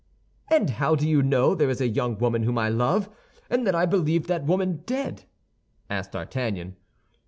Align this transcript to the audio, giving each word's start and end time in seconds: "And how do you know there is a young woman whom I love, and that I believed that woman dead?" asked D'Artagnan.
"And 0.49 0.67
how 0.71 0.95
do 0.95 1.07
you 1.07 1.21
know 1.21 1.53
there 1.53 1.69
is 1.69 1.79
a 1.79 1.87
young 1.87 2.17
woman 2.17 2.41
whom 2.41 2.57
I 2.57 2.69
love, 2.69 3.07
and 3.51 3.67
that 3.67 3.75
I 3.75 3.85
believed 3.85 4.27
that 4.29 4.45
woman 4.47 4.81
dead?" 4.87 5.25
asked 5.91 6.13
D'Artagnan. 6.13 6.75